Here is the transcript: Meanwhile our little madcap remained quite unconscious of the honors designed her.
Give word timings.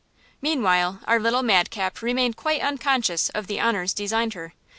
Meanwhile 0.41 1.01
our 1.05 1.19
little 1.19 1.43
madcap 1.43 2.01
remained 2.01 2.35
quite 2.35 2.61
unconscious 2.61 3.29
of 3.35 3.45
the 3.45 3.59
honors 3.59 3.93
designed 3.93 4.33
her. 4.33 4.55